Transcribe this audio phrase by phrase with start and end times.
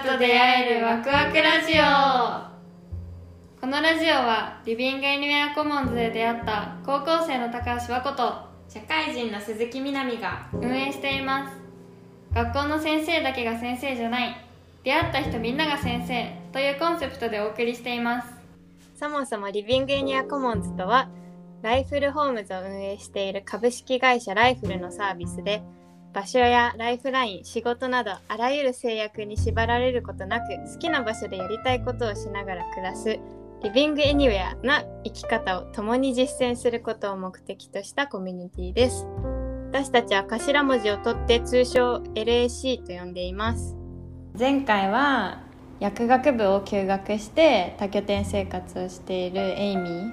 [0.00, 1.82] と出会えるワクワクラジオ。
[3.60, 8.32] このラジオはリビングエニウェアコモンズで出会った高校生の高橋和子と
[8.68, 11.56] 社会人の鈴木みなみが運営しています。
[12.32, 14.34] 学校の先生だけが先生じゃない。
[14.82, 18.32] 出会った人みんなが先生というコンセプトでお送りしています。
[18.94, 21.10] そもそもリビングエニアコモンズとは
[21.60, 25.62] ライフルホームズを運営している株式会社ライフルのサービスで
[26.12, 33.18] 場所やライフライン仕事などあらゆる制約に縛られることなく好きな場所でやりたいことをしながら暮らす
[33.62, 39.06] リビングエニウェアな生き方を共に実践することを目的としたコミュニティです。
[39.70, 43.76] 私たちは頭文字を取って通称 LAC と呼んでいます。
[44.36, 45.42] 前回は
[45.78, 50.12] 薬学部を休学して多拠点生活をしているエイミー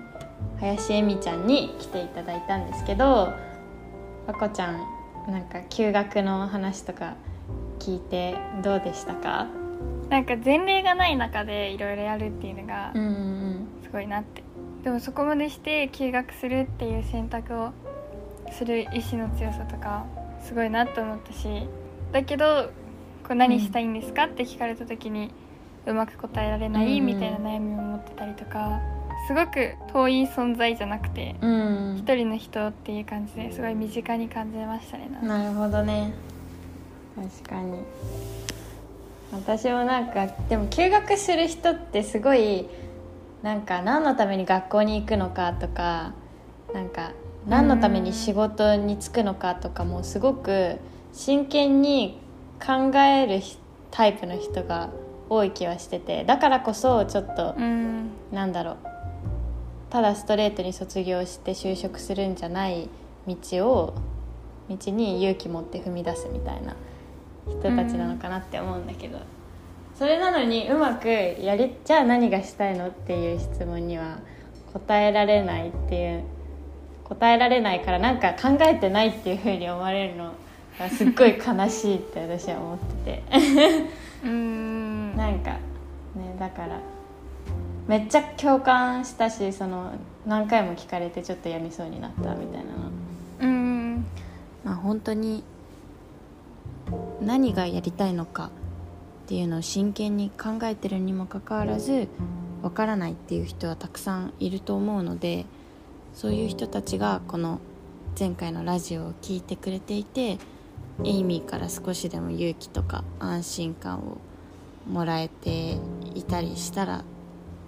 [0.59, 3.33] 林恵美ちゃんに来ていただいたんですけど
[4.27, 7.15] 和子ちゃんなんか休学の話とか
[7.79, 9.47] 聞いてどうでしたか？
[10.09, 12.91] なんか前例がない中でいろいろやるっていうのが
[13.83, 14.43] すごいなって、
[14.83, 17.71] でもそこまでして休学するっていう選択を
[18.51, 20.05] する意志の強さとか
[20.43, 21.47] すごいなと思ったし
[22.11, 22.71] だけど
[23.27, 25.31] こう何したいんですかって聞かれた時に
[25.85, 27.05] うまく答えられないうん。
[27.05, 28.81] みたいな悩みを持ってたりとか
[29.29, 31.97] すごく遠い存在じゃなくてうん。
[31.99, 36.13] 一人の人っていう感じですごい身近に感じましたねなるほどね。
[37.15, 37.83] 確かに。
[39.31, 42.65] 私もなんかでも休学する人ってすごい
[43.43, 46.13] なんか何のために学校に行くのかとか
[46.73, 47.11] なんか
[47.47, 50.79] 何のために仕事に就くのかとかもすごく
[51.13, 52.19] 真剣に
[52.59, 53.59] 考えるひ
[53.91, 54.89] タイプの人が
[55.29, 58.09] 多い気はしててだからこそちょっとうん。
[58.31, 58.77] なんだろう
[59.89, 62.89] ただストレートに卒業して就職するんじゃない
[63.27, 63.35] 道
[63.67, 63.95] を
[64.69, 66.75] 道に勇気持って踏み出すみたいな
[67.47, 69.19] 人たちなのかなって思うんだけど、
[69.95, 74.19] それなのにうまくやりじゃあ何がしたいのっていう質問には
[74.73, 76.23] 答えられないっていう
[77.05, 80.33] 答えられないからなんか考えてないっていうふうに思われるの
[80.77, 83.23] がすっごい悲しいって私は思ってて。
[84.23, 85.15] うん。
[85.17, 86.79] なんかねだから
[87.89, 92.91] めっちゃ共感したしその何回も聞かれてちょっとやみそうになったみたいなの。
[93.41, 94.05] うん。
[94.63, 95.43] まあ本当に
[97.19, 98.51] 何がやりたいのか
[99.25, 102.07] っていうのを真剣に考えてるにもかかわらず
[102.61, 105.47] わからないっていう人はたくさんいると思うので
[106.13, 107.59] そういう人たちがこの
[108.19, 110.37] 前回のラジオを聞いてくれていて
[111.03, 114.17] エイミーから少しでも勇気とか安心感を
[114.87, 115.79] もらえて
[116.13, 117.03] いたりしたら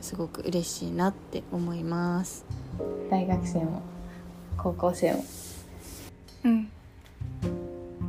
[0.02, 2.46] すごく嬉しいなって思います。
[3.10, 3.82] 大学生も
[4.58, 5.24] 高校生も。
[6.46, 6.70] うん。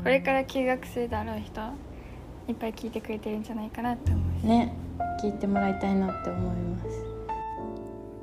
[0.02, 1.60] これから休学するだろう人
[2.48, 4.46] いっぱい聞いてくれてるんじゃないかなって思うし。
[4.46, 4.74] ね。
[5.22, 7.04] 聞いてもらいたいなって思います。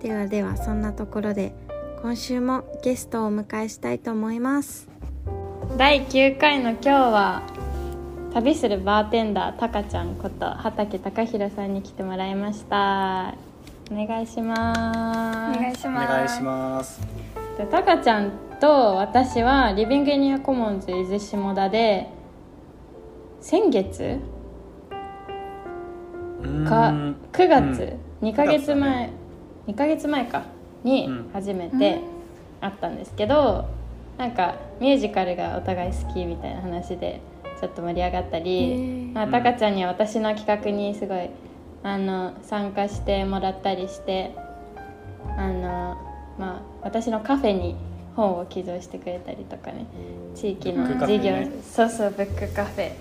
[0.01, 1.53] ではではそんなところで
[2.01, 4.89] 今週もゲストをお迎えしたいと思います。
[5.77, 7.43] 第9回の今日は
[8.33, 13.35] 旅するバーテンダーたかちゃんこと畑隆弘さんに来てもらいました
[13.91, 15.59] お願いしおます。
[15.59, 16.07] 願いしおます。
[16.09, 17.01] 願いします。
[17.57, 22.07] でたかちゃんと私はリビングエニアコモンズ伊豆下田で
[23.41, 24.19] 先月
[26.67, 27.15] かうん。
[27.31, 28.29] 9月、うん。
[28.29, 29.09] 2ヶ月9前、
[29.67, 30.43] 2ヶ月前か
[30.83, 31.29] にうん。
[31.33, 32.01] 初めて
[32.61, 33.65] 会ったんですけど、
[34.17, 37.21] なんかミュージカルがお互い好きみたいな話で
[37.59, 39.13] ちょっと盛り上がったへりー。
[39.13, 41.29] まあたかちゃんには私の企画にすごい
[41.83, 44.35] あの参加してもらったりして
[45.37, 45.97] あの、
[46.37, 47.75] まあ、私のカフェに
[48.15, 49.85] 本を寄贈してくれたりとかね
[50.35, 51.51] 地域の事業、ェね。
[51.63, 52.91] そうそうブックカフェ。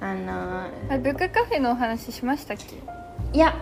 [0.00, 2.76] あのあブックカフェのお話しましたっけ？
[3.36, 3.54] いや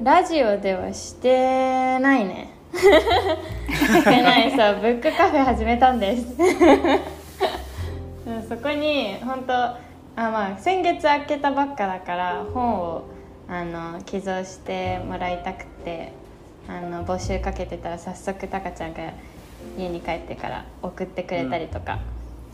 [0.00, 2.50] ラジオではしてないね。
[2.72, 4.50] してない。
[4.52, 6.24] そうブックカフェ始めたんです。
[8.28, 9.87] うんそこに本当
[10.18, 13.04] あまあ先月開けたばっかだから本を
[13.46, 16.12] あの寄贈してもらいたくて
[16.66, 19.12] あの募集かけてたら早速タカちゃんが
[19.78, 22.00] 家に帰ってから送ってくれたりとか、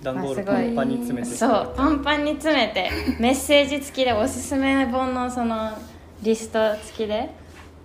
[0.02, 0.64] 段ボールあすごい。
[0.66, 1.34] パンパンに詰めて。
[1.34, 5.72] そうパンパンに詰めてメッセージ付きでおすすめ本のその
[6.22, 7.30] リスト付きで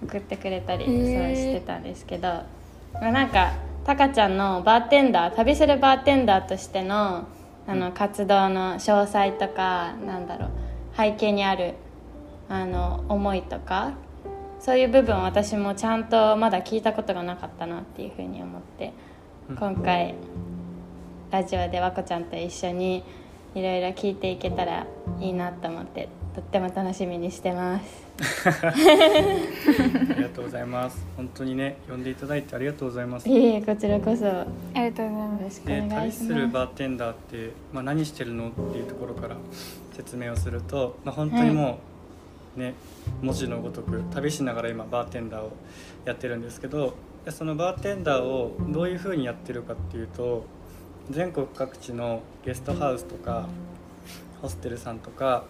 [0.04, 3.54] 送ってくれたり、そうしてたんですけど、まあ、なんか
[3.86, 7.28] タカちゃんのバーテンダー旅するバーテンダーとしての
[7.70, 10.50] あの活動の詳細とかなんだろう
[10.98, 11.76] 背景にある
[12.50, 13.94] あの思いとか
[14.60, 18.92] そういう部分を私もちゃんとまだ聞いたことがなかったなっていうふうに思って
[19.56, 20.16] 今回
[21.30, 23.04] ラジオで和子ちゃんと一緒に
[23.54, 24.88] いろいろ聞いていけたら
[25.20, 31.06] いいなと思ってとっても楽しみにしてますありがとうございます。
[31.16, 33.30] 本当にね呼んでいただいてありがとうございます。
[33.30, 34.26] いえいえこちらこそ。
[34.26, 35.66] よありがとうございます。
[35.66, 36.34] で旅願いしす。
[36.34, 39.38] るまバーテンダーって、まあ、何してるのっていうところから
[39.96, 41.80] 説明をすると、まあ、本当にも
[42.58, 42.74] うね、
[43.22, 45.52] 文字のごとく旅しながら今バーテンダーを
[46.04, 46.94] やってるんですけど
[47.24, 50.46] でそのバーテンダーをどういうふうにやってるかっていうと
[51.10, 53.48] 全国各地のゲストハウスとか
[54.42, 55.46] ホステルさんとか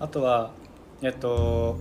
[0.00, 0.52] あとは
[1.02, 1.76] えっと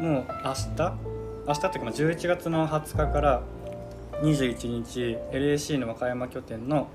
[0.00, 1.14] もう明日？
[1.46, 3.42] 明日っていうかまあ11月の20日から
[4.22, 6.88] 21日 LAC の和歌山拠点の、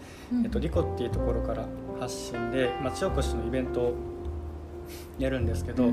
[0.43, 1.65] えっと、リコっていうところから
[1.99, 3.95] 発信で町おこしのイベントを
[5.19, 5.91] やるんですけど、こ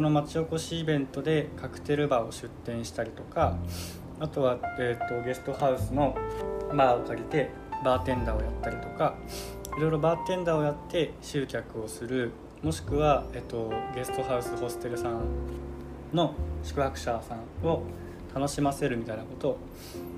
[0.00, 3.56] の町おこしイベントでカクテルバーを出店したりとか
[4.18, 6.16] あとは、えー、とゲストハウスの
[6.74, 7.50] バーを借りて
[7.82, 9.14] バーテンダーをやったりとか
[9.76, 12.32] いろいろバーテンダーをやって集客をする
[12.62, 15.22] もしくは、えっとゲストハウスホステルさん
[16.12, 17.82] の宿泊者さんを
[18.34, 19.58] 楽しませるみたいなことを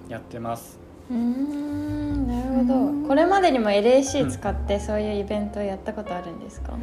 [0.08, 0.78] やってます。
[1.10, 3.08] うーんなるほど。
[3.08, 6.78] これまでにも LAC 使ってそういうイベントをやったことあるんですか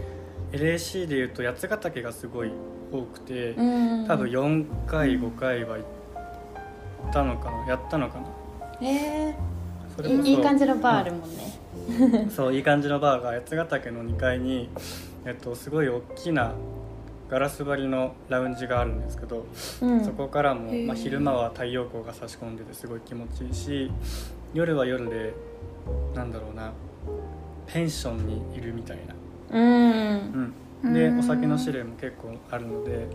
[0.52, 2.52] ？LAC でいうと八ヶ岳がすごい
[2.92, 4.08] 多くて、うん。
[4.08, 8.28] 多分4回5回は行ったのかなやったのかな。
[8.88, 9.60] えー
[10.08, 14.70] いいい感じのバーあるもんね、そういい感じのバーが八ヶ岳の2階に、
[15.26, 16.54] えっと、すごい大きな
[17.30, 19.46] ガラス張りのラウンジがあるんですけど、
[19.82, 20.04] うん。
[20.04, 23.92] そこからも、まあ、昼間は太陽光が差し込んでてすごい気持ちいいし
[24.54, 25.34] 夜は夜で
[26.16, 26.72] なんだろうな
[27.68, 28.98] ペンションにいるみたい
[29.52, 30.54] な、うん。
[30.84, 31.20] うん、でうん。
[31.20, 33.08] お酒の種類も結構あるので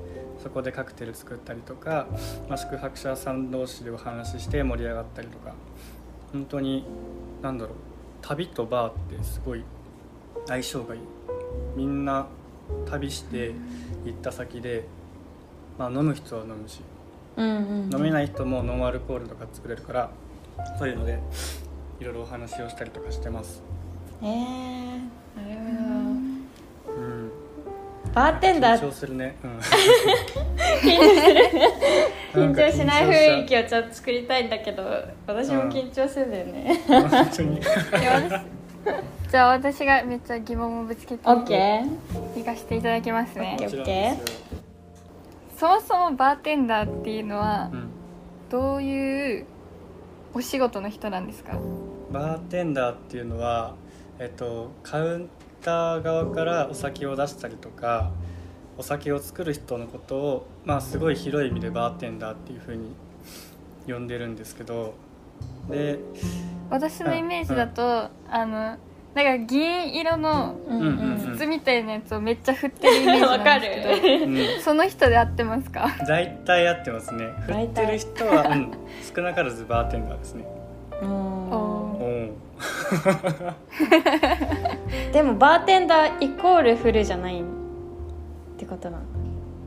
[0.42, 2.06] そこでカクテル作ったりとか、
[2.48, 5.54] まあ、宿泊者さん同士でお話しして盛り上がったりとか。
[6.34, 6.84] 本当に
[7.42, 7.74] なんだろう
[8.20, 9.62] 旅とバーってすごい
[10.46, 11.00] 相性がいい。
[11.76, 12.26] みんな
[12.90, 13.52] 旅して
[14.04, 14.84] 行った先で、
[15.78, 16.80] まあ、飲む人は飲むし
[17.36, 17.50] うんう
[17.88, 20.10] ん飲めない人もノンアルコールとか作れるから
[20.78, 21.18] そういうので
[22.00, 23.62] いろいろお話をしたりとかしてます。
[24.22, 25.50] えー、なる
[26.86, 27.30] うん、
[28.04, 28.78] ほどバーテンダー。
[28.80, 29.36] 緊張するね。
[29.42, 29.58] うん、
[32.40, 33.48] 緊張 しない雰囲気。
[33.48, 34.82] 気をちょっと作りたいんだけど
[35.26, 37.60] 私も緊張するんだよね、本当に。
[39.34, 42.38] じゃあ私がめっちゃ疑問をぶつけてオッケー。
[42.38, 43.56] 行かせていただきますね。
[43.60, 45.58] オッケー。
[45.58, 47.88] そもそもバーテンダーっていうのはうん。
[48.48, 49.46] どういう
[50.34, 51.58] お仕事の人なんですか？
[52.12, 53.74] バーテンダーっていうのは、
[54.20, 55.28] えっと、カウン
[55.62, 58.12] ター側からお酒を出したりとか
[58.78, 62.94] お酒を作る人のことを、まあ、すごい広い意味でバーテンダーっていうふうに
[63.88, 64.94] 呼んでるんですけど。
[65.68, 65.98] で
[66.70, 68.76] 私のイメージだと、あの
[69.14, 70.90] なんか銀色のうんうんう
[71.34, 71.36] ん。
[71.36, 74.24] 筒みたいなやつをめっちゃ振ってるイメージなんですけど。
[74.26, 74.28] う
[74.58, 74.62] ん。
[74.62, 75.88] その人で合ってますか？
[76.06, 77.26] 大体合ってますね。
[77.46, 78.72] 振ってる人は、うん、
[79.14, 80.44] 少なからずバーテンダーですね。
[85.12, 87.44] でもバーテンダーイコールフルじゃないっ
[88.56, 89.04] てことなの？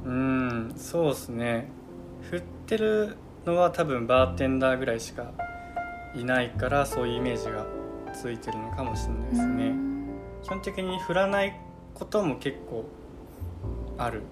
[0.06, 1.68] うんそうですね。
[2.30, 3.16] 振ってる
[3.46, 5.32] のは多分バーテンダーぐらいしか
[6.16, 7.66] いないからそういうイメージが
[8.22, 9.76] ついてるのかもしれないですね。
[10.44, 11.60] 基本的に振らない
[11.94, 12.86] ことも結構
[13.98, 14.24] ある。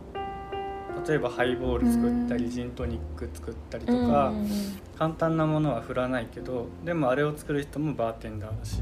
[1.07, 2.49] 例えばハイボール作ったりうん。
[2.49, 4.49] ジントニック作ったりとかうん。
[4.97, 8.79] 簡単なものは振らないけどでもあれを作る人もバーテンダーだし、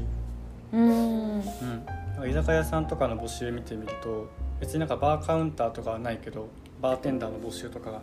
[0.72, 1.34] うん。
[2.20, 4.30] うん、居酒屋さんとかの募集見てみると
[4.60, 6.48] 別になんかバーカウンターとかはないけど
[6.80, 8.00] バーテンダーの募集とかが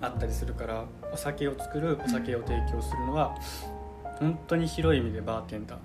[0.00, 3.34] あったりするからお酒を作るお酒を提供するのは
[4.18, 5.78] 本当に広い意味でバーテンダー。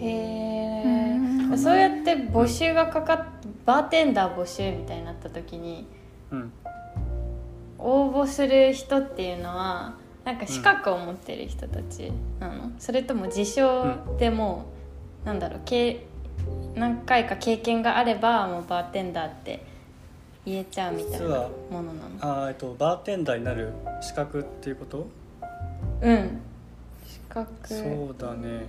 [0.00, 1.52] へうん。
[1.54, 3.26] えそうやって募集がかかっ
[3.66, 5.86] バーテンダー募集みたいになった時に
[6.30, 6.52] うん。
[7.78, 9.94] 応募する人っていうのは
[10.24, 14.66] なんか資格を持ってる人たちなの、それとも自称でも
[15.24, 16.04] う、なんだろうけ
[16.74, 19.64] 何回か経験があればもうバーテンダーって
[20.44, 22.08] 言えちゃうみたいなものなの？
[22.20, 25.06] あーえっとバーテンダーになる資格っていうこと？
[26.02, 26.40] うん
[27.30, 28.64] 資格そうだね。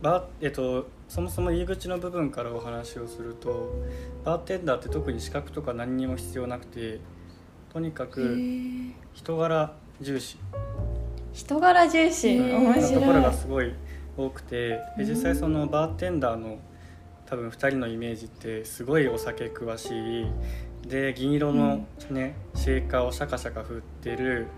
[0.00, 3.74] バーえっとそもそも入り口の部分からお話をすると
[4.24, 7.00] バーテンダーって特に資格とか何にも必要なくて
[7.72, 8.38] とにかく
[9.14, 10.38] 人柄重視。
[11.32, 12.38] 人柄重視。
[12.38, 13.74] 面なところ白いがすごい
[14.16, 16.58] 多くてで実際そのバーテンダーの
[17.26, 20.26] 多分2人のイメージってすごいお酒詳しい
[20.86, 24.48] で銀色のね、シェーカーをシャカシャカ振ってる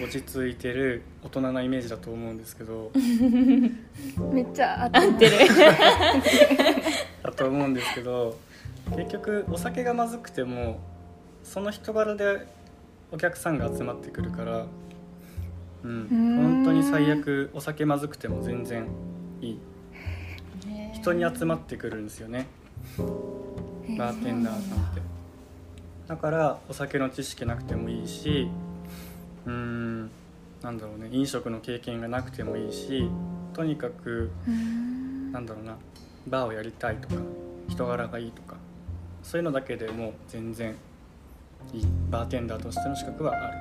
[0.00, 2.92] 落ち着いてる大人なイメージだと思うんですけど。
[4.32, 5.36] めっちゃ合って合ってる。
[7.24, 8.38] だと思うんですけど
[8.96, 10.80] 結局お酒がまずくても
[11.42, 12.46] その人柄で
[13.10, 14.66] お客さんが集まってくるから、
[15.82, 16.36] うん、ん。
[16.36, 18.86] 本当に最悪お酒まずくても全然
[19.40, 19.60] いい。
[20.94, 22.46] 人に集まってくるんですよね。
[23.98, 25.11] バーテンダーさんって
[26.12, 28.46] だからお酒の知識なくてもいいし
[29.46, 30.10] うーん
[30.62, 33.08] なんだろうね飲食の経験がなくてもいいし
[33.54, 35.32] とにかくうん。
[35.32, 35.74] なんだろうな
[36.26, 37.14] バーをやりたいとか
[37.66, 38.56] 人柄がいいとか
[39.22, 40.74] そういうのだけでもう全然
[41.72, 41.86] いい。
[42.10, 43.56] バーテンダーとしての資格はある。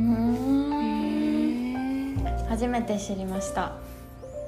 [0.00, 2.16] うーん。
[2.26, 3.76] へ初めて知りました。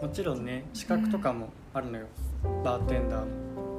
[0.02, 2.06] もちろんね資格とかもあるのよ、
[2.64, 3.26] バーテンダーの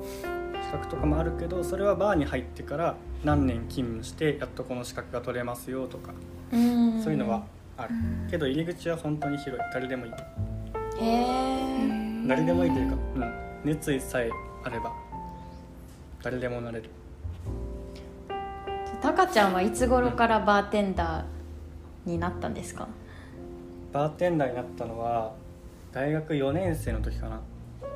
[0.05, 0.40] 資
[0.71, 6.13] 格とかもあるけどそれはバーに入ってから何年勤務してやっとこの資格が取れますよとか
[6.51, 7.01] うん。
[7.03, 7.43] そういうのは
[7.77, 7.89] ある。
[8.29, 9.65] けど入り口は本当に広い。
[9.73, 10.11] 誰でもいい。
[12.27, 14.29] 誰でもいいというか、うん、熱意さえ
[14.63, 14.91] あれば
[16.21, 16.89] 誰でもなれる。
[19.01, 22.87] タカちゃんはいつ頃からバーテンダーになったんですか？
[23.91, 25.33] バーテンダーになったのは
[25.91, 27.41] 大学4年生の時かな。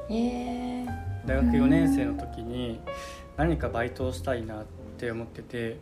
[0.09, 0.85] へえ
[1.25, 2.79] 大学4年生の時に
[3.37, 4.65] 何かバイトをしたいなっ
[4.97, 5.77] て思ってて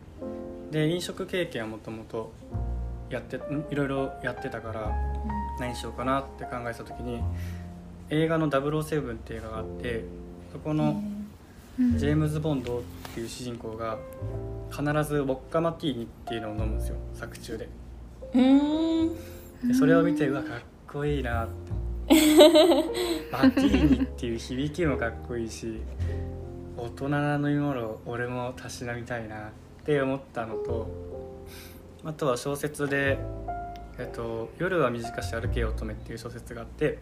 [0.72, 2.32] で飲食経験はもともと
[3.10, 4.92] やってんいろいろやってたから
[5.60, 7.22] 何しようかなって考えた時に
[8.10, 10.04] 映画の「007」っていう映画があって
[10.52, 11.02] そこの
[11.98, 12.82] ジェームズ・ボンドっ
[13.14, 13.98] ていう主人公が
[14.72, 17.70] 必ずウォッカマティーニっていうのを飲むんですよ作中で。
[19.68, 25.82] でそれを見てうわかっこいいなってマティーニっていう響きもかっこいいし
[26.78, 29.52] 大人な飲み物俺もたしなみたいなっ
[29.86, 31.46] て思ったのと
[32.04, 33.18] あとは小説で
[33.98, 37.00] 「えっと、夜は短し歩けよ乙女」っていう小説があって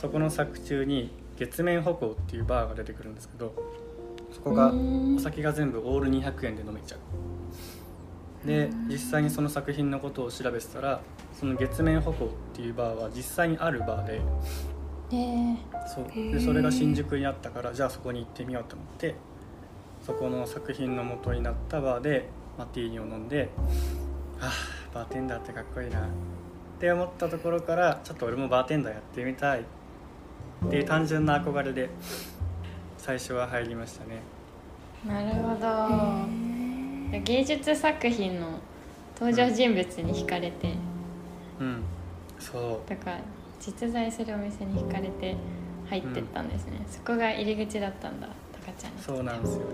[0.00, 3.54] そこの作中に月面歩行っていうバーが出てくるんですけど
[4.32, 6.98] そこがお酒が全部オール200円で飲めちゃう
[8.48, 11.00] で実際にその作品のことを調べてたら
[11.38, 14.14] その月面歩行っていうバーは実際にあるバーで
[15.10, 16.32] へえそう。
[16.32, 19.14] でそれが新宿にあったからじゃあそこに行ってみようと思って
[20.04, 23.50] そこの作品の元になったバーでマティーニを飲んで
[24.40, 24.50] ああ
[24.94, 26.00] バーテンダーってかっこいいな。
[26.00, 26.02] っ
[26.80, 29.60] て思ったところからちょっと俺もバーテンダーやってみたい。
[29.60, 31.90] っていう単純な憧れで
[32.96, 34.22] 最初は入りましたね。
[35.06, 36.47] なるほど
[37.24, 38.58] 芸術作品の
[39.18, 40.74] 登場人物に惹かれて。
[41.60, 41.82] うん。
[42.38, 42.88] そう。
[42.88, 43.20] だから
[43.60, 45.36] 実在するお店に惹かれて
[45.88, 48.94] 入ってったんですね、そこが入り口だったんだタカちゃん。
[48.94, 49.64] にそうなんですよね。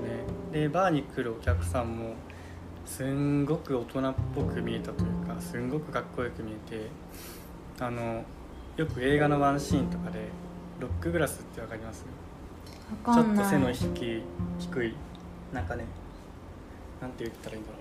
[0.52, 2.14] でバーに来るお客さんも
[2.86, 6.88] すんごく大人っぽく見えたというかすんごくかっこよく見えて
[7.80, 8.22] あの
[8.76, 10.20] よく映画のワンシーンとかで
[10.80, 12.04] ロックグラスってわかります？
[13.04, 13.36] わかんない。
[13.36, 14.22] ちょっと背の低い
[14.58, 14.94] 低い
[15.52, 15.84] なんかね
[17.04, 17.76] なんて言ったらいいんだろ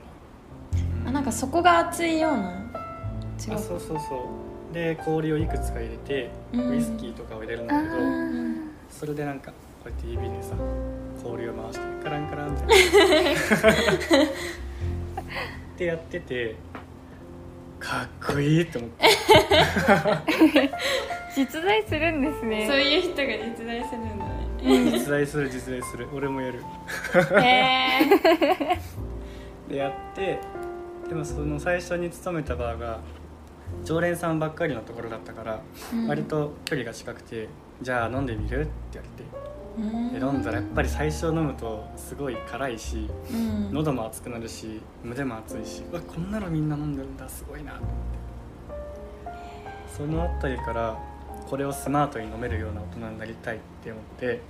[1.01, 2.51] うな、あなんかそこが熱いような。
[3.39, 4.30] 違うあそうそうそ
[4.70, 4.74] う。
[4.74, 6.72] で氷をいくつか入れてうん。
[6.72, 7.94] ウイスキーとかを入れるんだけど、
[8.89, 10.56] それでなんかこうやって指でさ
[11.24, 12.75] 氷を回してカランカランみたいなっ
[15.77, 16.56] てやってて
[17.80, 19.08] かっこいいって思って。
[21.34, 22.68] 実在するんですね。
[22.68, 24.92] そういう人が実在するんだね。
[24.92, 26.10] 実在する実在する。
[26.13, 26.60] 俺もやる。
[27.42, 28.80] へえ
[29.74, 30.39] でやって
[31.10, 33.00] でもその最初に勤めたバーが
[33.84, 35.62] 常連さんばっかりのところだったから、
[36.08, 37.50] 割と距離が近くて
[37.82, 39.08] 「じゃあ飲んでみる?」って言わ
[40.12, 43.74] れてで飲んだらやっぱり最初飲むとすごい辛いしうん。
[43.74, 47.94] 喉も熱くなるし胸も熱いしうわこんなのみんな飲んでるんだすごいなと思って。
[49.98, 51.00] その辺りから
[51.50, 54.42] これをスマートに飲めるような大人になりたいって思って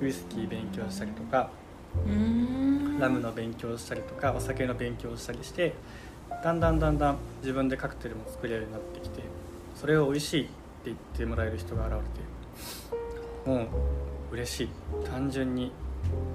[0.00, 1.67] ウイスキー勉強したりとかうん
[2.98, 5.74] ラムの勉強したりとかお酒の勉強したりして
[6.42, 9.22] だんだんだんだん自分でカクテルも作れるようになってきて
[9.74, 10.50] それを美味しいって
[10.86, 13.68] 言ってもらえる人が現れてもう
[14.32, 14.68] 嬉しい。
[15.06, 15.72] 単純に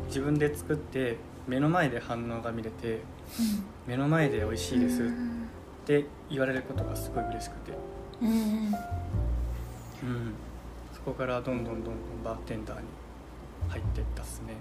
[0.08, 1.18] 自分で作って
[1.48, 3.02] 目の前で反応が見れて
[3.86, 5.06] 目の前で美味しいですっ
[5.86, 7.74] て言われることがすごい嬉しくて、
[8.22, 8.72] うん、
[10.94, 12.86] そこからどんどんどんどんバーテンダーに
[13.70, 14.56] 入っていったっすね。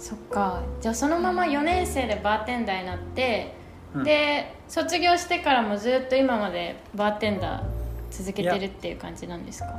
[0.00, 0.62] そっか。
[0.80, 3.54] じゃあそのまま4年生でバーテンダーになって、
[3.94, 4.04] うん。
[4.04, 7.62] で卒業してからもずっと今までバーテンダー
[8.10, 9.74] 続けてるっていう感じなんですか？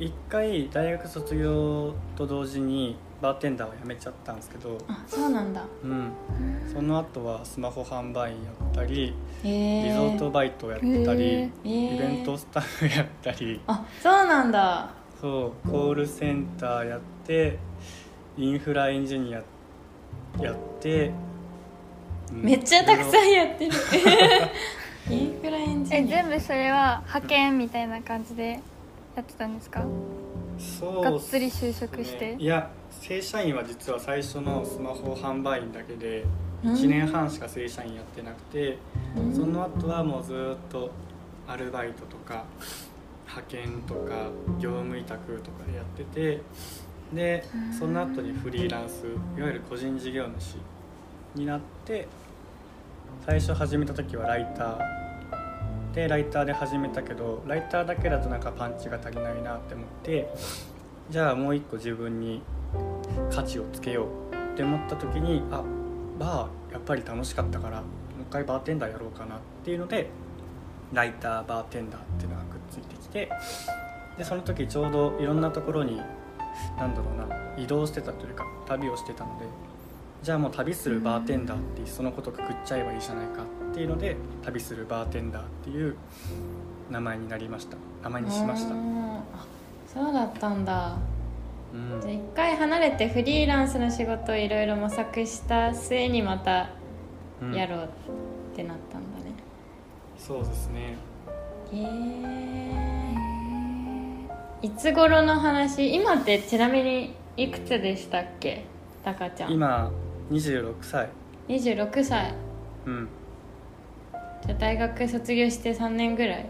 [0.00, 5.62] 一回大学卒業と同時にバーテンダーを辞めちゃったんですけど、あそうなんだ。
[5.84, 6.10] うん、
[6.72, 9.14] その後はスマホ販売員やったり
[9.44, 10.90] へえリゾートバイトやったり、
[11.22, 13.60] へえイベントスタッフやったり。
[13.68, 14.90] あそうなんだ。
[15.20, 17.58] そうコールセンターやって
[18.38, 19.42] インフラエンジニア
[20.40, 23.72] やって、うんめっちゃたくさいんやってる。
[25.10, 26.22] インフラエンジえニア。
[26.22, 28.60] 全部それは派遣みたいな感じで
[29.14, 29.80] やってたんですか？
[29.80, 32.36] ろいろがっつり就職して。
[32.38, 32.70] いや
[33.02, 36.24] 正社員は実は最初のスマホ販売員だけで
[36.64, 36.72] うん。
[36.72, 38.78] 1年半しか正社員やってなくて
[39.14, 39.34] うん。
[39.34, 40.90] その後はもうずっと
[41.46, 42.44] アルバイトとか
[43.26, 46.40] 派遣とか業務委託とかでやってて
[47.14, 47.78] でうん。
[47.78, 49.04] その後にフリーランス
[49.38, 50.56] いわゆる個人事業主
[51.34, 52.08] になって
[53.24, 55.02] 最初始めた時はライター。
[55.94, 60.32] でライターで始めたけどライターだけだとなんかパンチが足りないなって思って
[61.10, 62.42] じゃあもう一個自分に
[63.30, 65.62] 価値をつけようって思った時にあ
[66.18, 67.84] バーやっぱり楽しかったからも
[68.20, 70.08] う一回バーテンダーやろうかなっていうので
[70.92, 73.30] ライターバーテンダーっていうのがくっついてきて
[74.16, 76.00] でその時ちょうどいろんなところに
[76.78, 79.46] なんだろうな移動してたというか旅をしてたので
[80.22, 85.96] じゃあもう旅するバーテンダーっていっそのことくくっちゃえばいいじゃないかっていうので旅するバーテンダーっていう
[86.90, 87.76] 名前になりました。
[88.04, 88.74] 名前にしました。
[88.74, 89.24] う、んあ
[89.92, 90.96] そうだったんだ。
[91.74, 92.00] うん。
[92.00, 96.70] じゃあ一回離れてフリーランスの仕事をいろいろ模索した末にまた
[97.40, 97.54] うん。
[97.54, 97.88] やろう
[98.52, 99.32] ってなったんだね、
[100.18, 100.96] そうですね。
[101.72, 102.91] へえ
[104.62, 105.92] いつ頃の話？
[105.92, 108.64] 今ってちなみにいくつでしたっけ？
[109.04, 109.52] たかちゃん。
[109.52, 109.90] 今
[110.30, 111.08] 26歳。
[111.48, 112.32] 26歳。
[112.86, 113.08] うん。
[114.46, 116.46] じゃあ大学卒業して3年ぐらい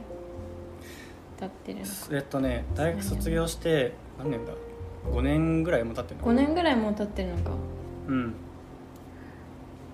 [1.40, 1.90] 経ってるのか。
[2.12, 4.52] えっとね大学卒業して何年だ
[5.10, 7.50] ？5年ぐらいも経ってるの5年ぐらいもう経ってるのか。
[8.08, 8.34] うん。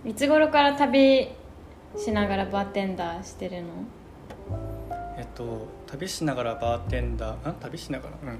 [0.04, 1.28] いつ頃から旅
[1.96, 3.68] しながらバーテンダーしてるの？
[5.18, 8.32] えっと旅しながらバーテンダーん旅しながら？
[8.32, 8.38] うん。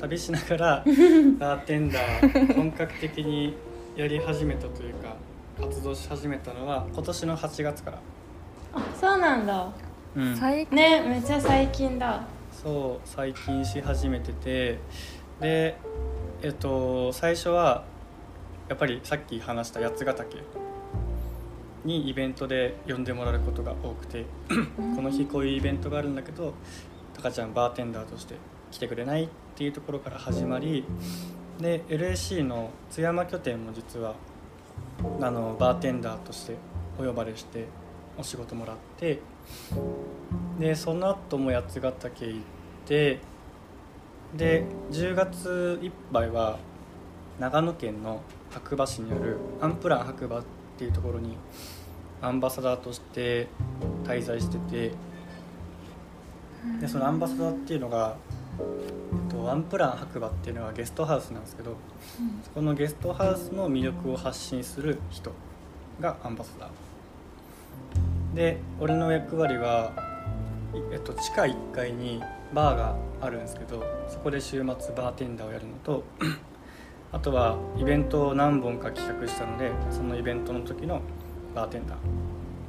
[0.00, 0.84] 旅しながら
[1.38, 3.54] バーテンダー本格的に
[3.96, 5.14] やり始めたというか
[5.60, 7.98] 活動し始めたのは今年の8月から、
[8.74, 9.68] あそうなんだ。
[10.16, 10.36] うん。
[10.36, 10.76] 最近。
[10.76, 12.22] ねめっちゃ最近だ。
[12.50, 14.78] そう最近し始めてて
[15.40, 15.76] で
[16.42, 17.84] えっと最初は
[18.68, 20.38] やっぱりさっき話した八ヶ岳
[21.84, 24.24] にイベントで呼んでもらうことが多くて
[24.94, 26.54] この日こういうイベントがあるんだけど
[27.14, 28.34] タカちゃんバーテンダーとして
[28.70, 30.84] 来てくれないっていうところから始まり
[31.58, 34.14] で LAC の津山拠点も実は
[35.20, 36.56] あのバーテンダーとして
[36.98, 37.66] お呼ばれして
[38.16, 39.20] お仕事もらって
[40.58, 42.38] でその後も八ヶ岳行っ
[42.86, 43.20] て
[44.36, 46.58] で10月いっぱいは
[47.38, 50.42] 長野県の白馬市にあるアンプラン白馬
[50.78, 51.36] っていうところに
[52.22, 53.48] アンバサダーとして
[54.04, 54.92] 滞在してて
[56.80, 58.16] でそのアンバサダーっていうのが、
[58.60, 58.62] え
[59.28, 61.74] っと、アンプラン白馬っていうのはゲストハウスなんですけど
[62.44, 65.32] そこのゲストハウスの魅力を発信する人
[66.00, 68.36] がアンバサダー。
[68.36, 69.90] で俺の役割は、
[70.72, 72.22] いえっと、地下1階に
[72.54, 76.04] バーがあるんですけどそこで週末バーテンダーをやるのと
[77.10, 81.00] あとはイベントを何本か企画したのでそのイベントの時の
[81.54, 81.98] バーテンダー。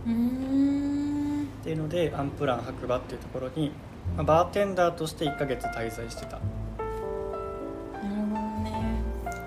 [0.08, 1.44] うーん。
[1.44, 3.72] っていうのでアンプラン白馬っていうところに、
[4.16, 6.38] まあバーテンダーとして1ヶ月滞在してた。
[6.38, 9.02] なるほどね。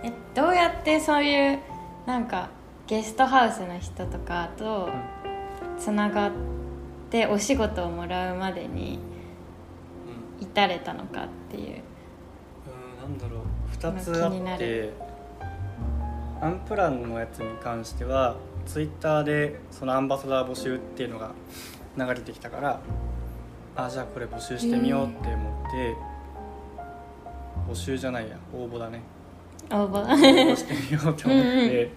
[0.05, 1.59] えどうやってそういう
[2.07, 2.51] なんか
[2.87, 4.91] ゲストハウスの人とかと
[5.79, 6.33] つながっ
[7.09, 8.99] てお仕事をもらうまでに
[10.39, 10.47] うん。
[10.47, 11.77] 至れたのかっていう。
[11.77, 11.92] うん
[13.03, 13.41] なんだろう。
[13.77, 14.65] 2つあって。
[14.65, 14.93] る
[16.41, 18.37] アンプランのやつに関しては
[18.67, 21.31] ツイッターでそのアンバサダー募集っていうのが
[21.97, 22.81] 流れてきたから
[23.77, 25.97] あじゃあこれ募集してみようって思って
[27.71, 28.37] 募集じゃないや。
[28.53, 29.03] 応募だね。
[29.71, 30.03] 応募。
[30.03, 31.91] 応募してみようと思って。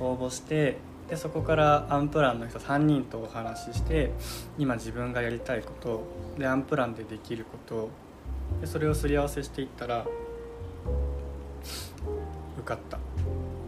[0.00, 0.76] 応募して
[1.08, 4.10] でそこからアンプランの人3人とお話しして
[4.58, 6.02] 今自分がやりたいこと
[6.38, 7.90] でアンプランでできること
[8.60, 10.06] でそれをすり合わせしていったら
[12.58, 12.98] 受かった。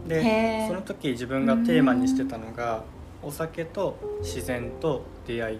[0.07, 2.83] でその時自分がテーマにしてたのが
[3.21, 5.59] お酒と自然と出会い。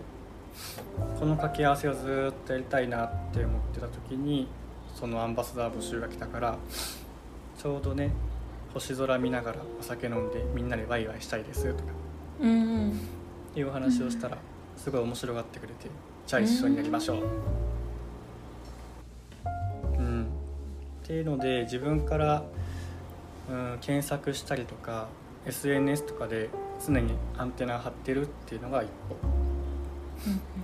[1.19, 4.47] この掛け合わせをずーっとやりたいなって思ってた時に
[4.95, 6.57] そのアンバサダー募集が来たから
[7.57, 8.11] ちょうどね
[8.73, 11.89] 星空見ながらお酒飲んでみんなでワイワイしたいですとか
[12.41, 12.99] うん
[13.55, 14.37] いうお話をしたら
[14.75, 15.87] すごい面白がってくれて
[16.25, 17.17] じゃあ一緒にやりましょう
[21.07, 22.43] っていうので自分から、
[23.49, 25.07] うん、検索したりとか
[25.45, 26.49] SNS とかで
[26.85, 29.15] 常にアンテナ張ってるっていうのが一歩。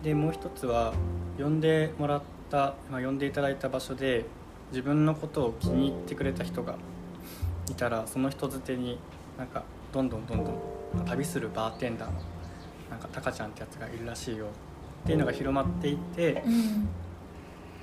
[0.03, 0.93] でもう一つは
[1.39, 4.25] 呼んでもらった、まあ、呼んでいただいた場所で
[4.71, 6.75] 自分のことを気に入ってくれた人が
[7.71, 8.99] いたらその人づてに
[9.38, 12.19] なんかどんどんどんどん旅するバーテンダーの
[12.91, 14.47] なんかタカちゃんってやつがいるらしいよ
[15.03, 16.89] っていうのが広まっていってうん。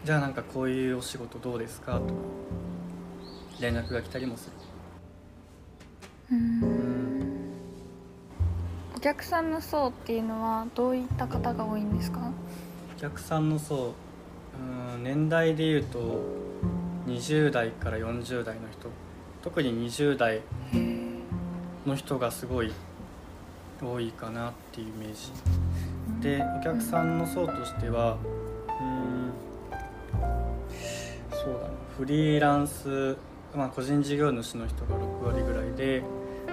[0.02, 2.00] じゃあなんかこういうお仕事どうですか？
[2.00, 2.12] とか
[3.60, 4.52] 連絡が来たりもする。
[6.32, 7.50] うん。
[8.96, 12.30] お客さんの層っていうのはどういった方が多いんですか？
[12.96, 13.94] お客さんの層
[14.94, 16.20] うん年代でいうと
[17.06, 18.88] 20代から40代の人。
[19.42, 20.42] 特に20代
[21.86, 22.72] の人がすごい
[23.82, 25.32] 多いかなっていうイメージ。
[26.20, 28.18] でお客さんの層としては
[28.80, 29.32] うん
[31.30, 31.70] そうだな。
[31.96, 33.16] フリーランス、
[33.54, 36.02] まあ、個人事業主の人が6割ぐらいで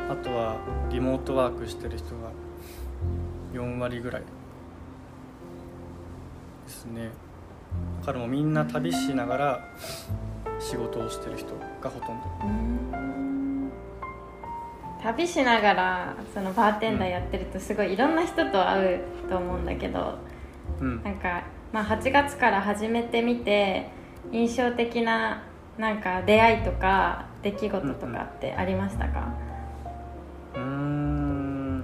[0.10, 0.58] あとは
[0.90, 2.32] リモートワークしてる人が
[3.54, 4.28] 4割ぐらいで
[6.68, 7.10] すね。
[8.00, 9.68] だからもうみんな旅しながら
[10.60, 12.58] 仕事をしてる人がほとんど。
[15.02, 20.18] 旅しながらそのバーテンダーやってるとすごいいろんな人と会うと思うんだけど
[20.82, 21.04] うん。
[21.04, 23.90] なんか、まあ、8月から始めてみて
[24.32, 25.44] 印象的な
[25.78, 29.34] なんか出会いとか出来事とかってありましたか、
[30.56, 31.84] うーん。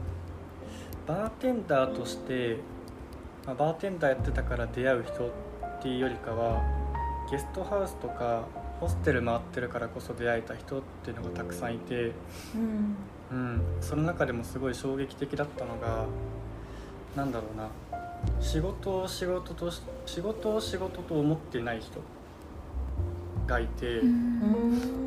[1.05, 2.57] バーテンダーとして、
[3.45, 5.31] まあ、バーテンダーやってたから出会う人っ
[5.81, 6.63] ていうよりかは
[7.29, 8.45] ゲストハウスとか
[8.79, 12.13] ホステル回ってるからこそ出会えた人っていうのがたくさんいて、
[12.55, 12.95] うん。
[13.31, 16.05] うん、その中でもすごい衝撃的だったのが
[17.15, 17.69] なんだろうな。
[18.39, 21.99] 仕事を仕事とし仕事を仕事と思ってない人
[23.47, 23.99] がいて。
[23.99, 25.03] うん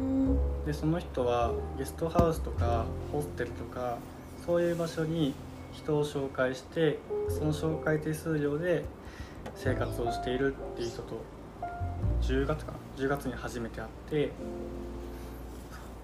[0.67, 3.99] でその人はゲストハウスとかホステルとか
[4.45, 5.33] そういう場所に
[5.73, 8.85] 人を紹介してその紹介手数料で
[9.55, 11.23] 生活をしているっていう人と
[12.21, 14.33] 10月かな10月に初めて会って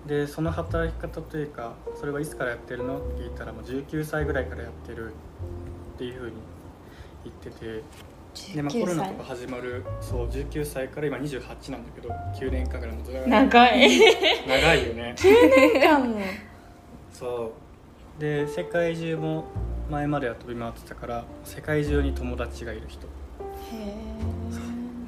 [0.07, 5.13] でその働き方というかそれはいつからやってるのって聞いたらもう19歳ぐらいからやってる
[5.97, 6.33] っていうふうに
[7.25, 7.83] 言ってて。
[8.55, 14.01] でまあ、コロナとか始まるそう19歳から今28なんだけど9年間ぐらいもずっと長い。
[14.49, 15.15] 長いよね。
[15.87, 16.17] かも。
[17.13, 17.53] そ
[18.19, 18.21] う。
[18.21, 19.45] で世界中も
[19.91, 23.07] 前までは飛び回ってたから世界中に友達がいる人。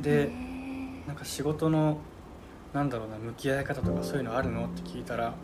[0.02, 0.30] で
[1.06, 1.98] なんか仕事の
[2.74, 5.34] なんだろうな向き合い方とかそういうのあるのって聞いたら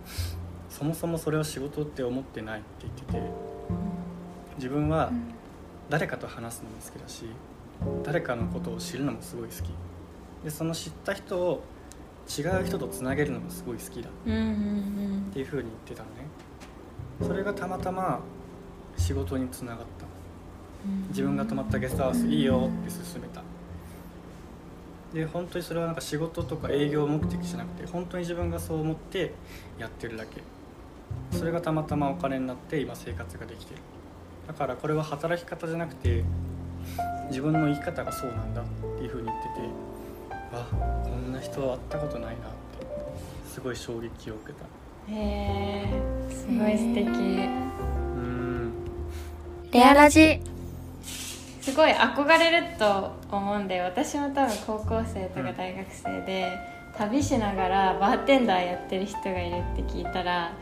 [0.69, 3.21] そもそもそれを仕事って思ってないって言ってて
[4.57, 5.11] 自分は
[5.89, 7.25] 誰かと話すのも好きだし
[8.05, 9.71] 誰かのことを知るのもすごい好き。
[10.45, 11.63] でその知った人を
[12.39, 14.09] 違う人とつなげるのもすごい好きだ。
[14.09, 16.27] っていう風に言ってたのね。
[17.23, 18.21] それがたまたま
[18.97, 19.85] 仕事につながった。
[20.87, 21.09] うん。
[21.09, 22.71] 自分が泊まったゲストハウスいいよ。
[22.83, 23.43] って勧めた。
[25.13, 29.33] で本当にそれはなんか仕事とか営業目的じゃなくて本当に自分がそう思って
[29.79, 30.41] やってるだけ。
[31.37, 33.81] それがたまたまお金になって今生活ができてる。
[34.47, 36.25] だからこれは働き方じゃなくて
[37.31, 38.65] 自分の生き方がそうなんだっ
[38.99, 39.55] ていう風に言ってて
[40.53, 40.69] あ
[41.05, 42.87] こんな人は会ったことないなって
[43.49, 44.65] すごい衝撃を受けた。
[45.13, 47.07] へえすごい素敵。
[47.07, 48.73] うん。
[49.73, 50.41] レアラジ。
[51.61, 56.49] すごい憧れると思うんで私も多分高校生とか大学生で、
[56.97, 60.53] 旅しながらバーテンダーやってる人がいるって聞いたら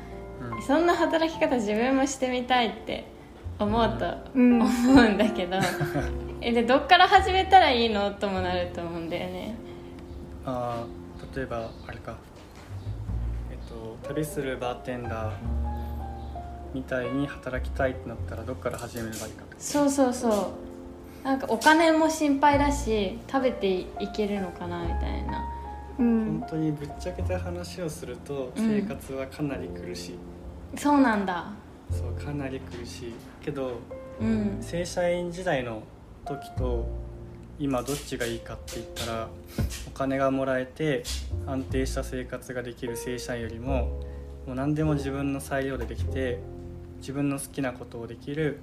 [0.41, 0.63] うん。
[0.63, 3.07] そんな働き方自分もしてみたいって
[3.59, 4.61] 思うとうん。
[4.63, 5.57] 思うんだけど
[6.41, 9.55] えでどっから始めたらいいのともなると思うんだよね。
[10.47, 12.15] あー例えばあれか。
[13.51, 15.33] えっと旅するバーテンダー
[16.73, 20.53] みたいに働きたいってなったらどっから始めればいいかそうそうそ
[21.23, 21.25] う。
[21.25, 25.45] なんかお金も心配だし食べていけるのかなみたいな。
[25.99, 26.39] うん。
[26.41, 28.69] 本当にぶっちゃけた話をするとうん。
[28.69, 30.19] 生活はかなり苦しい、
[30.79, 31.47] そうなんだ
[31.91, 33.79] そうかなり苦しいけど
[34.21, 34.59] うん。
[34.61, 35.83] 正社員時代の
[36.25, 36.89] 時と
[37.59, 39.29] 今どっちがいいかって言ったら
[39.87, 41.03] お金がもらえて
[41.47, 44.01] 安定した生活ができる正社員よりも
[44.47, 46.39] もう何でも自分の裁量でできて
[47.01, 48.59] 自分の好きなことをできる、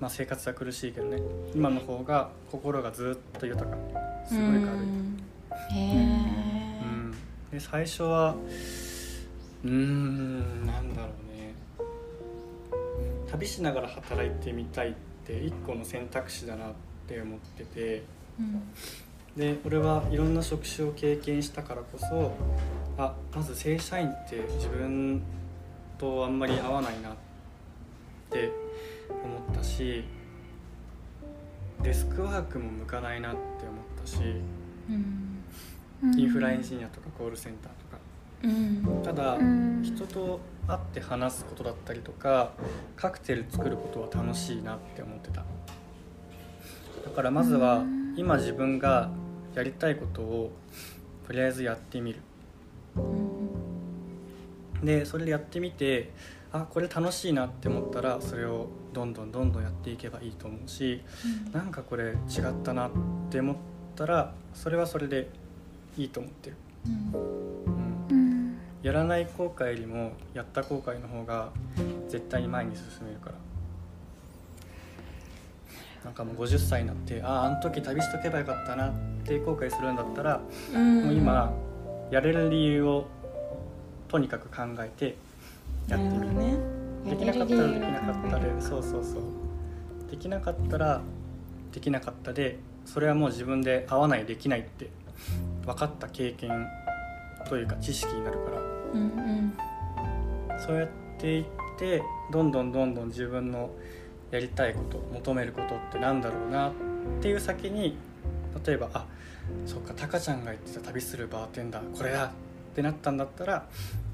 [0.00, 1.22] まあ、生活は苦しいけどね。
[1.54, 3.76] 今の方が心がずっと豊か。
[4.28, 4.60] すごい軽い。
[4.60, 5.16] うん。
[5.70, 7.14] へえうん、
[7.50, 8.34] で最初は
[9.64, 11.25] うーんなんだろうね
[13.36, 14.94] 旅しながら働いてみたいっ
[15.26, 16.72] て一個の選択肢だなっ
[17.06, 18.02] て思ってて。
[18.38, 18.62] うん。
[19.36, 22.32] で俺はいろんな職種を経験したからこそ
[22.96, 25.20] あまず正社員って自分
[25.98, 27.12] とあんまり合わないなっ
[28.30, 28.50] て
[29.22, 30.04] 思ったし
[31.82, 33.44] デスクワークも向かないなって思っ
[34.00, 34.16] たし。
[34.88, 36.18] うん。
[36.18, 37.98] インフラエンジニアとかコールセンターとか。
[38.42, 39.02] うん。
[39.02, 39.82] ただ、うん。
[39.82, 42.52] 人と会って話すことだったりとか
[42.96, 45.44] カクテル作ることは楽しいなって思ってた。
[47.04, 47.96] だからまずはうん。
[48.16, 49.10] 今自分が
[49.54, 50.50] やりたいことを
[51.26, 52.20] とりあえずやってみる。
[54.82, 56.12] でそれでやってみて
[56.52, 61.02] あこれ楽しいなって思ったらそれをどんどんどんどんやっていけばいいと思うし
[61.52, 62.14] なんかこれ違っ
[62.62, 62.90] たなっ
[63.30, 63.56] て思っ
[63.94, 65.28] たらそれはそれで
[65.98, 67.75] いいと思ってる、うん、うん
[68.86, 71.50] やらない後悔よりもやった後悔の方が
[72.08, 73.34] 絶対に前に進めるから。
[76.04, 78.92] なんかもう50歳になってあああの時旅しとけばよかったなっ
[79.24, 80.40] て後悔するんだったら、
[80.72, 81.04] うん。
[81.04, 81.52] もう今
[82.12, 83.06] やれる理由を
[84.06, 85.16] とにかく考えて
[85.88, 86.56] やってみる、ね。
[87.10, 89.22] できなかったらできなかったでそうそうそう。
[90.08, 91.00] できなかったら
[91.72, 94.90] できなかったでそれはもう自分で合わないできないって
[95.64, 96.68] 分かった経験
[97.48, 101.44] というか知識になるからうんうんそうやっていっ
[101.78, 103.70] てどんどんどんどん自分の
[104.30, 106.72] やりたいこと求めることってなんだろうなっ
[107.20, 107.96] ていう先に
[108.64, 109.06] 例えばあ
[109.64, 112.30] そっかタカちゃんが言ってた旅するバーテンダーこれだっ
[112.74, 113.68] てなったんだったら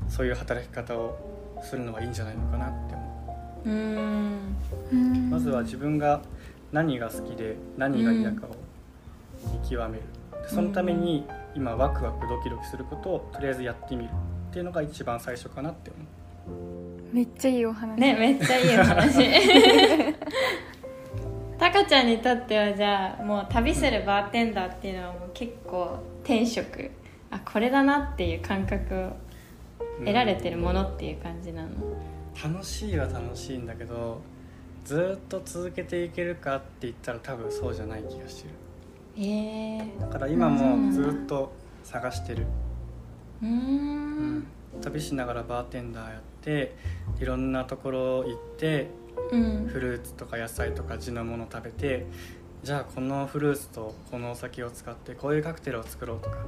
[0.09, 3.71] そういう働き方をするのはいいんじゃないのかなって思う。
[3.71, 4.57] うん
[4.93, 6.21] うんまずは自分が
[6.73, 8.51] 何が好きで何が嫌かを
[9.63, 10.03] 見極める、
[10.43, 14.11] でそのために今ワクワクドキドキすることをとりあえずやってみる
[14.53, 17.15] っていうのが一番最初かなって思う。
[17.15, 17.99] めっちゃいいお話。
[17.99, 19.17] ねめっちゃいいお話。
[21.59, 26.91] タカちゃんにとってはじゃあもう旅するバーテンダーっていうのはもう結構天職。
[27.31, 29.13] あこれだなっていう感覚を
[30.01, 31.71] 得られてるものっていう感じなの、
[32.45, 34.21] 楽しいは楽しいんだけど
[34.85, 38.55] ずーっと続けていけるかって言ったら多分そうじゃない気がしてる。
[39.17, 41.53] へえだから今もずーっと
[41.85, 44.47] 探してる、うーん。
[44.81, 46.75] 旅しながらバーテンダーやって
[47.21, 48.89] いろんなところ行って
[49.31, 49.69] うん。
[49.69, 52.07] フルーツとか野菜とか地のもの食べて
[52.63, 56.39] じゃあこのフルーツとこのお酒を使ってこういうカクテルを作ろうとか。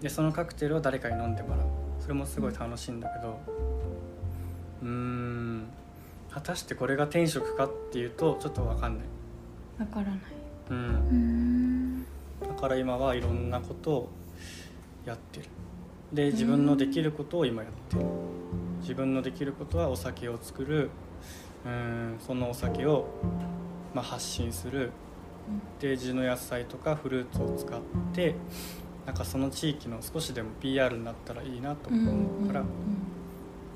[0.00, 1.66] でそのカクテルを誰かに飲んでもらう。
[2.00, 3.38] それもすごい楽しいんだけど。
[4.82, 5.66] うーん。
[6.30, 9.06] 果たしてこれが天職かっていうとちょっと分かんない、
[9.80, 10.18] わからない。
[10.68, 12.46] うん、うん。
[12.46, 14.08] だから今はいろんなことを
[15.06, 15.46] やってる
[16.12, 18.04] で自分のできることを今やってる。
[18.80, 20.90] 自分のできることはお酒を作る。
[21.64, 23.06] うんそのお酒を、
[23.92, 24.90] まあ、発信する。
[25.80, 27.80] で地の野菜とかフルーツを使っ
[28.12, 28.34] て
[29.04, 32.64] なんかその地域の少しでも PR になったらいいなと思うから、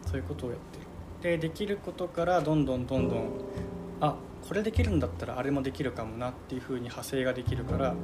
[0.07, 0.91] そういうことをやってる。
[1.23, 3.29] でできることからどんどんどんどん
[4.01, 4.17] あ
[4.49, 7.97] これできるんだったらあれもできるかもなっていう風に派生ができるから、うん、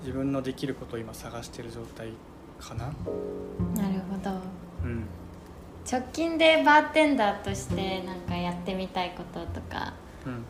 [0.00, 2.10] 自分のできることを今探してる状態
[2.60, 4.30] かな、なるほど。
[4.84, 5.04] うん、
[5.90, 9.92] 直近でバーテンダーとしてなんかやってみたいこととか
[10.26, 10.44] うん、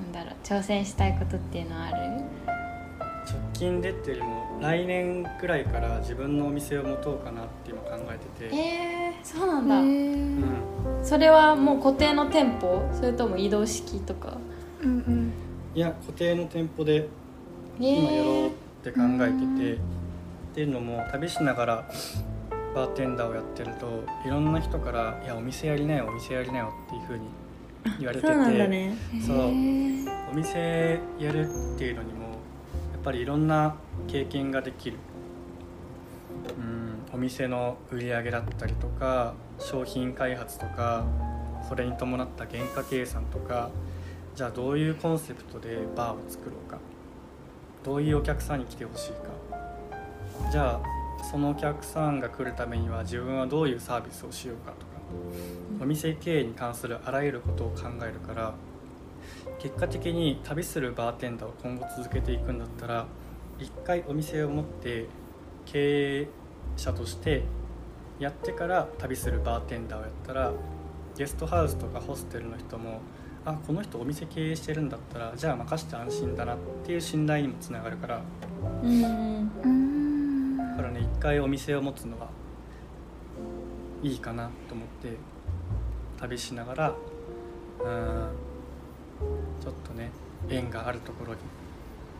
[0.00, 1.96] なんだろう挑戦したいことっていうのはある？
[3.26, 10.44] 直近でっていうよりも来年くらいから自分のお店を持とうかなって今考えてて、えー、そうなんだ、うん、
[11.02, 12.88] それはもう固定の店舗？
[12.94, 14.36] それとも移動式とか？
[14.82, 15.32] うんうん。
[15.74, 17.08] いや固定の店舗で
[17.80, 18.50] えー今やろうっ
[18.84, 19.80] て考えてて、
[20.56, 21.84] っていうのも旅しながら
[22.74, 27.26] バーテンダーをやってるといろんな人から「いやお店やりなよお店やりなよ」っていう風に
[27.98, 28.32] 言われてて
[29.20, 29.36] そう
[30.32, 32.28] お店やるっていうのにもや
[32.98, 33.74] っぱりいろんな
[34.08, 34.96] 経験ができる。
[36.58, 41.04] うんお店の売り上げだったりとか商品開発とか
[41.68, 43.68] それに伴った原価計算とか
[44.34, 46.78] じゃあどういうコンセプトでバーを作ろうか。
[47.84, 49.55] どういうお客さんに来てほしいか
[50.50, 54.92] じゃあそのお客さんが来るためには自分はどういうサービスをしようかとか
[55.80, 58.54] お店経営に関するあらゆることを考えるから
[59.58, 63.06] 結果的に旅するバーテンダーを今後続けていくんだったら
[63.58, 65.06] 一回お店を持って
[65.64, 66.28] 経営
[66.76, 67.42] 者として
[68.18, 70.52] やってから旅するバーテンダーをやったら
[71.16, 73.00] ゲストハウスとかホステルの人も
[73.44, 78.20] あこの人お店経営してるんだったらじゃあ任せて安心だなっていう信頼にもつながるから
[78.82, 79.50] うん
[80.76, 82.28] からね一回お店を持つのは
[84.02, 85.16] いいかなと思って
[86.20, 86.94] 旅しながら
[87.80, 88.28] うん
[89.60, 90.10] ちょっとね
[90.48, 91.38] 縁があるところに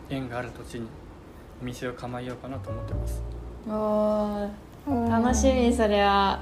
[0.09, 0.87] 縁がある土地に
[1.61, 3.23] お店を構えようかなと思ってます。
[3.67, 4.49] お
[5.09, 6.39] 楽しみそれは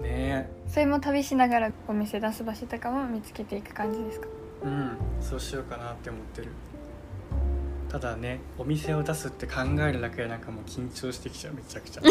[0.00, 4.28] ねそれも旅しながらお店出す場所とかも見つけていく感じですか？
[4.64, 6.48] えうんそうしようかなって思ってる
[7.90, 12.02] ただねお店を出すって考えるだけでなんかもう緊張してきちゃうめちゃくちゃ。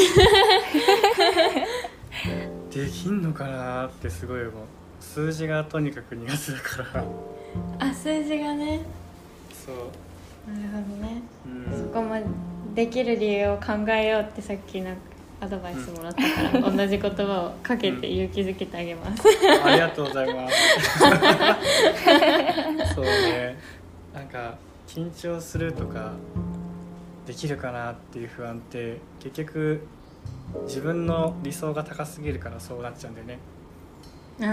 [2.69, 4.51] できんのかなってすごいもう。
[4.99, 7.05] 数字がとにかく苦手だから。
[7.79, 8.81] あ数字がね。
[9.65, 9.75] そう、
[10.51, 12.21] なるほどね、うん、そこも
[12.75, 15.01] できる理由を考えようってさっきなんか
[15.41, 19.23] アドバイスもらったから、同じ言葉をかけて勇気づけてあげます、
[19.63, 20.55] ありがとうございます。
[22.93, 23.57] そうね。
[24.13, 24.57] なんか
[24.89, 26.13] 緊張するとか
[27.28, 29.82] できるかなっていう不安って結局
[30.63, 33.38] 自分の理想が高すぎるからそうなっちゃうんだよね。
[34.41, 34.45] あ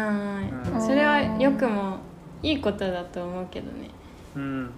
[0.69, 1.97] うんあそれはよくも
[2.43, 3.89] いいことだと思うけどね。
[4.37, 4.71] うん。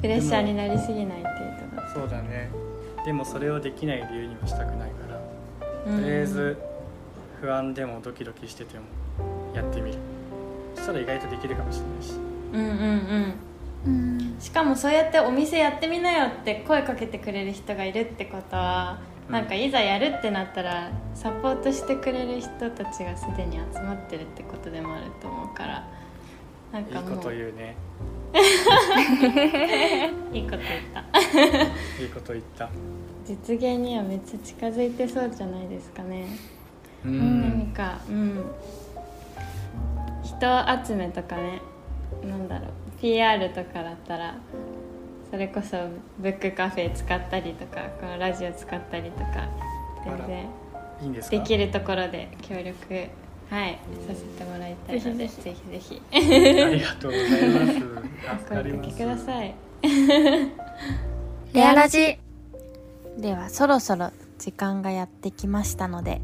[0.00, 1.82] プレッシャーになりすぎないっていうとこ。
[1.94, 2.50] そうだね。
[3.04, 5.14] でもそれをできない理由にはしたくないから。
[5.92, 6.56] ろとりあえず
[7.40, 8.82] 不安でもドキドキしてても
[9.54, 9.98] やってみる。
[10.74, 12.14] そしたら意外とできるかもしれないし。
[12.52, 12.86] うんうんうんう
[13.28, 13.53] ん
[14.40, 19.34] しかもそうやってお店やってみなよって声かけてくれる人がいるってことは、うん。
[19.34, 25.88] なんかいざやるってなったらサポートしてくれる人たちがすでに集まってるってことでもあると思うから
[26.72, 27.76] なんいいこかもうと言うね。
[30.32, 31.04] いいこと言った。
[32.02, 32.68] いいこと言った。
[33.24, 36.26] 実現にはめっちゃ近づいてそうじゃないですかね、
[37.04, 38.44] う何かうん。
[40.22, 41.60] 人集めとかね
[42.22, 44.34] なんだろう PR とかだったら
[45.30, 45.76] それこそ
[46.18, 49.46] ブックカフェ使ったりとかこのラジオ使ったりとか
[50.02, 50.48] 全然
[51.02, 53.10] いいんでできるところで協力
[53.50, 55.70] はいさせてもらいたいのでぜぜひ。
[55.70, 56.02] ぜひ
[56.62, 57.74] ありがとうございます。
[57.74, 58.88] 助かります。
[58.88, 59.54] 声かけください。
[61.52, 62.18] レアラジ。
[63.18, 66.22] ではそろそろ時間がやってきましたので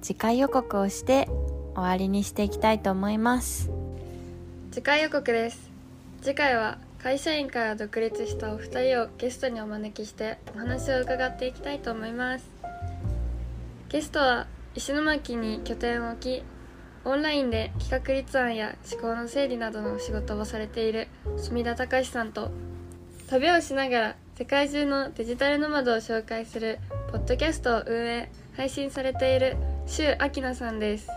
[0.00, 1.28] 次回予告をして
[1.74, 3.70] 終わりにしていきたいと思います。
[4.70, 5.71] 次回予告です
[6.22, 12.48] 次回は会社員から独立したお二人をゲストにお招きしてお話を伺っていきたいと思います。
[13.88, 16.42] ゲストは石巻に拠点を置き
[17.04, 21.08] オンラインで企画立案や思考の整理などの仕事をされている
[21.38, 22.52] 住田隆さんと
[23.28, 26.78] 旅をしながら世界中のデジタルノマドを紹介する
[27.10, 29.56] ポッドキャストを運営配信されている
[29.88, 31.08] 周明菜さんです。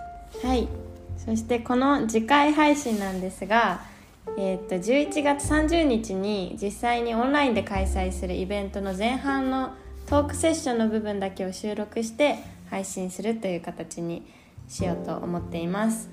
[0.43, 0.67] はい。
[1.15, 3.93] そしてこの次回配信なんですが、
[4.37, 9.73] えー、と11月30日に実際にオンラインで開催するイベントの前半の
[10.07, 12.37] トークセッションの部分だけを収録して
[12.69, 14.23] 配信するという形に
[14.67, 16.09] しようと思っています、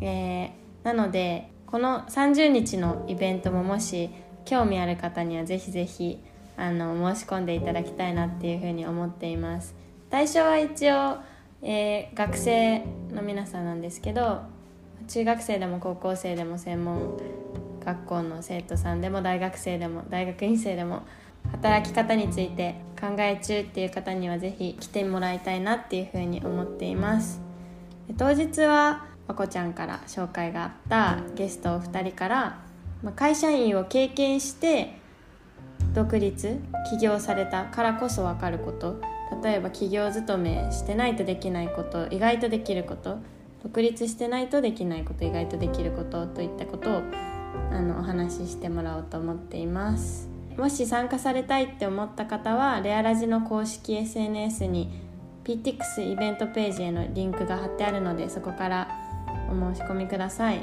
[0.00, 4.10] えーなのでこの30日のイベントももし
[4.44, 6.18] 興味ある方にはぜひぜひ
[6.56, 9.74] あの申し込んでいただきたいなっていうふうに思っています。
[10.10, 11.18] 対象は一応
[11.62, 14.40] えー学生の皆さんなんですけど
[15.08, 17.18] 中学生でも高校生でも専門
[17.84, 21.02] 学校の生徒さんでも大学生でも大学院生でも
[21.52, 27.40] 働き方について考え中っていう方にはぜひ来てもらいたいなっていうふうに思っています。
[28.18, 32.58] 当日はまこちゃんから紹介があったゲストお二人から、
[33.02, 34.98] ま会社員を経験して
[35.94, 36.58] 独立
[36.90, 39.00] 起業されたからこそ分かること。
[39.42, 43.18] 例えば企業勤めしてないとできないこと意外とできること。
[43.62, 47.02] 独立してないとできないこと意外とできることといったことを
[47.70, 50.28] あのお話ししてもらおうと思っています。
[50.56, 54.90] もし参加されたいって思った方はレアラジの公式 SNS に
[55.44, 58.88] PTX イベントページへのリンクが貼ってあるのでそこから
[59.50, 60.60] お申し込みください。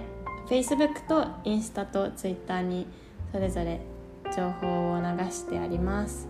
[0.48, 2.88] Facebook とインスタと Twitter に
[3.32, 3.82] それぞれ
[4.36, 6.28] 情報を流してあります。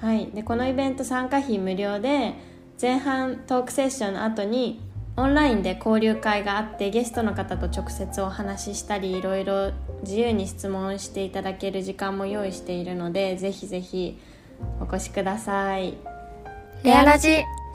[0.00, 2.34] はい、でこのイベント参加費無料で
[2.80, 4.80] 前半トークセッションの後に
[5.16, 9.72] オンラインで交流会があってゲストの方と直接お話ししたりいろいろ
[10.02, 14.18] 自由に質問していただける時間も用意しているのでぜひぜひ
[14.80, 15.94] お越しください。
[16.82, 17.28] レアラジ。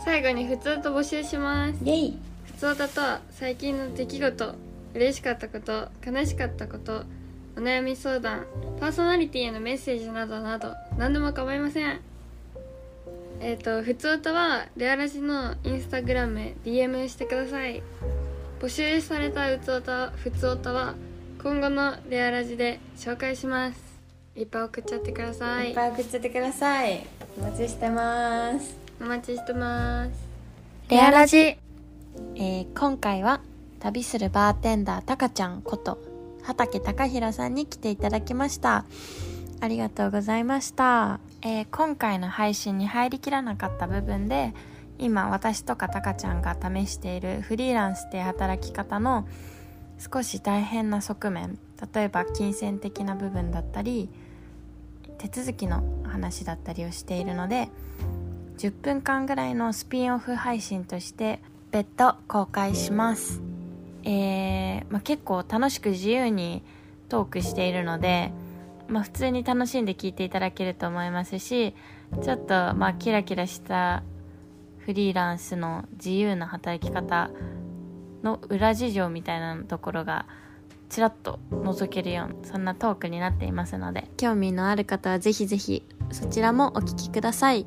[0.03, 1.83] 最後に普通と募集します。
[1.83, 2.17] イエイ。
[2.45, 4.55] 普通だとは最近の出来事
[4.95, 7.03] 嬉しかったこと悲しかったこと
[7.55, 8.45] お悩み相談
[8.79, 11.99] パーソナリティへのメッセージなどなど何でも構いません
[13.39, 17.83] えっ、と普通歌はレアラジのインスタグラムへ DM してください。
[18.59, 20.95] 募集されたうつおたふつおたは
[21.41, 23.79] 今後のレアラジで紹介します。
[24.35, 25.69] いっぱい送っちゃってください。
[25.69, 27.05] いっぱい送っちゃってください。
[27.39, 28.77] お待ちしてます。
[28.99, 30.11] お待ちしてます。
[30.89, 33.41] レアラジ、えー今回は
[33.79, 35.99] 旅するバーテンダーたかちゃんこと
[36.43, 38.85] 畑隆弘さんに来ていただきました
[39.59, 44.53] ありがとうございました、えー今回の配信に入りきらなかった部分で
[44.99, 49.27] 今私とかたかちゃんが試しているフリーランスって働き方の
[49.99, 51.59] 少し大変な側面
[51.93, 54.09] 例えば金銭的な部分だったり
[55.17, 57.69] 手続きの話だったりをしているので
[58.57, 61.39] 10分間ぐらいのスピンオフ配信として
[61.71, 63.41] 別途公開します、
[64.03, 66.63] えーまあ、結構楽しく自由に
[67.09, 68.31] トークしているので、
[68.89, 71.75] まあ、普通に楽しんで聞いていただけると思いますし
[72.23, 74.03] ちょっとまあキラキラした
[74.79, 77.29] フリーランスの自由な働き方
[78.23, 80.25] の裏事情みたいなところが
[80.89, 84.09] ちらっと覗けるようなそんなトークになっていますので。
[84.15, 87.65] 興味のある方はぜひぜひそちらもお聞きください。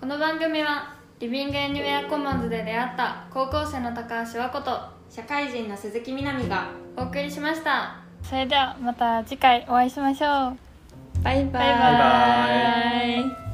[0.00, 4.78] この番組はリビングエニウェアコモンズで出会った高校生の高橋和子と
[5.10, 11.22] 社会人の鈴木みなみがお送りしましたそれではまた次回お会いしましょう。
[11.22, 11.52] バイバイ。
[11.52, 13.45] バイバイ